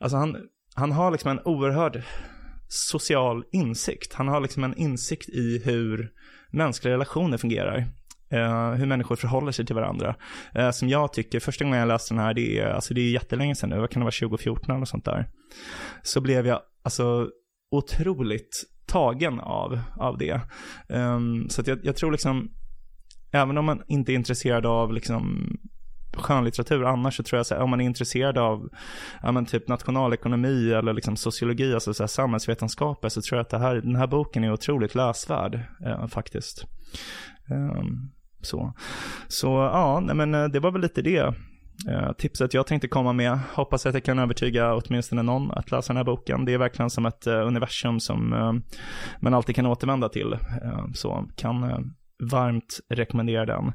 alltså 0.00 0.16
han, 0.16 0.36
han 0.74 0.92
har 0.92 1.10
liksom 1.10 1.30
en 1.30 1.40
oerhörd 1.44 2.02
social 2.68 3.44
insikt. 3.52 4.14
Han 4.14 4.28
har 4.28 4.40
liksom 4.40 4.64
en 4.64 4.76
insikt 4.76 5.28
i 5.28 5.62
hur 5.64 6.12
mänskliga 6.50 6.94
relationer 6.94 7.38
fungerar. 7.38 7.86
Uh, 8.32 8.70
hur 8.70 8.86
människor 8.86 9.16
förhåller 9.16 9.52
sig 9.52 9.66
till 9.66 9.74
varandra. 9.74 10.14
Uh, 10.58 10.70
som 10.70 10.88
jag 10.88 11.12
tycker, 11.12 11.40
första 11.40 11.64
gången 11.64 11.78
jag 11.78 11.88
läste 11.88 12.14
den 12.14 12.24
här, 12.24 12.34
det 12.34 12.58
är, 12.58 12.66
alltså 12.66 12.94
det 12.94 13.00
är 13.00 13.10
jättelänge 13.10 13.54
sedan 13.54 13.70
nu, 13.70 13.78
vad 13.78 13.90
kan 13.90 14.00
det 14.00 14.04
vara, 14.04 14.28
2014 14.28 14.76
eller 14.76 14.84
sånt 14.84 15.04
där. 15.04 15.28
Så 16.02 16.20
blev 16.20 16.46
jag 16.46 16.60
alltså 16.82 17.30
otroligt 17.70 18.64
tagen 18.86 19.40
av, 19.40 19.80
av 19.96 20.18
det. 20.18 20.40
Um, 20.88 21.48
så 21.48 21.60
att 21.60 21.66
jag, 21.66 21.78
jag 21.82 21.96
tror 21.96 22.12
liksom, 22.12 22.50
även 23.32 23.58
om 23.58 23.64
man 23.64 23.82
inte 23.88 24.12
är 24.12 24.14
intresserad 24.14 24.66
av 24.66 24.92
liksom 24.92 25.48
skönlitteratur 26.16 26.84
annars 26.84 27.16
så 27.16 27.22
tror 27.22 27.38
jag 27.38 27.46
så 27.46 27.54
här, 27.54 27.62
om 27.62 27.70
man 27.70 27.80
är 27.80 27.84
intresserad 27.84 28.38
av 28.38 28.68
ja, 29.22 29.32
men 29.32 29.46
typ 29.46 29.68
nationalekonomi 29.68 30.72
eller 30.72 30.92
liksom 30.92 31.16
sociologi, 31.16 31.74
alltså 31.74 31.94
så 31.94 32.02
här, 32.02 32.08
samhällsvetenskaper 32.08 33.08
så 33.08 33.22
tror 33.22 33.36
jag 33.38 33.44
att 33.44 33.50
det 33.50 33.58
här, 33.58 33.74
den 33.74 33.96
här 33.96 34.06
boken 34.06 34.44
är 34.44 34.52
otroligt 34.52 34.94
läsvärd 34.94 35.60
uh, 35.86 36.06
faktiskt. 36.06 36.64
Um, 37.50 38.10
så. 38.46 38.72
så 39.28 39.46
ja, 39.46 40.00
nej, 40.00 40.14
men 40.14 40.34
eh, 40.34 40.44
det 40.44 40.60
var 40.60 40.70
väl 40.70 40.82
lite 40.82 41.02
det. 41.02 41.34
Eh, 41.88 42.12
tipset 42.18 42.54
jag 42.54 42.66
tänkte 42.66 42.88
komma 42.88 43.12
med. 43.12 43.38
Hoppas 43.54 43.86
att 43.86 43.94
jag 43.94 44.04
kan 44.04 44.18
övertyga 44.18 44.74
åtminstone 44.74 45.22
någon 45.22 45.50
att 45.50 45.70
läsa 45.70 45.92
den 45.92 45.96
här 45.96 46.04
boken. 46.04 46.44
Det 46.44 46.52
är 46.52 46.58
verkligen 46.58 46.90
som 46.90 47.06
ett 47.06 47.26
eh, 47.26 47.46
universum 47.46 48.00
som 48.00 48.28
man 49.20 49.34
alltid 49.34 49.56
kan 49.56 49.66
återvända 49.66 50.08
till. 50.08 50.38
så 50.94 51.28
kan 51.36 51.60
varmt 52.30 52.80
rekommendera 52.90 53.46
den. 53.46 53.72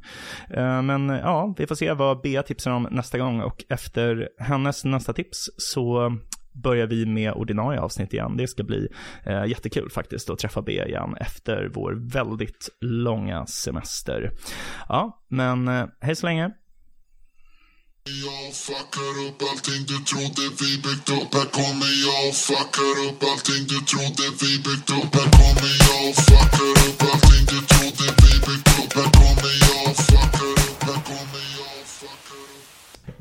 Men 0.86 1.10
ja, 1.10 1.56
vi 1.58 1.68
får 1.68 1.76
se 1.76 1.94
vad 1.94 2.22
Bea 2.22 2.44
tipsar 2.44 2.72
om 2.72 2.88
nästa 2.92 3.18
gång 3.18 3.42
och 3.42 3.64
efter 3.70 4.30
hennes 4.40 4.86
nästa 4.86 5.14
tips 5.14 5.50
så 5.58 6.18
börjar 6.54 6.88
vi 6.88 7.06
med 7.06 7.34
ordinarie 7.34 7.80
avsnitt 7.80 8.14
igen. 8.14 8.38
Det 8.38 8.48
ska 8.48 8.64
bli 8.64 8.88
eh, 9.26 9.46
jättekul 9.46 9.90
faktiskt 9.90 10.30
att 10.30 10.40
träffa 10.40 10.62
B 10.62 10.72
igen 10.72 11.16
efter 11.20 11.70
vår 11.74 11.94
väldigt 12.12 12.70
långa 12.82 13.46
semester. 13.46 14.32
Ja, 14.90 15.24
men 15.28 15.68
eh, 15.68 15.86
hej 16.02 16.16
så 16.16 16.26
länge. 16.26 16.52
Jag 18.04 18.54
fuckar 18.54 19.28
upp 19.28 19.42
allting 19.52 19.86
du 19.88 19.98
trodde 20.10 20.44
vi 20.60 20.78
byggt 20.86 21.10
upp 21.10 21.34
Här 21.34 21.46
kommer 21.60 21.92
jag 22.06 22.30
och 22.30 22.36
fuckar 22.36 22.96
upp 23.08 23.24
allting 23.32 23.64
du 23.68 23.80
trodde 23.92 24.24
vi 24.42 24.52
byggt 24.66 24.90
upp 24.90 25.16
Här 25.16 25.30
kommer 25.38 25.72
jag 25.86 26.10
och 26.10 26.16
fuckar 26.16 26.72
upp 26.88 27.01